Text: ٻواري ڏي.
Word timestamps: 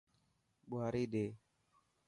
ٻواري 0.69 1.03
ڏي. 1.13 1.25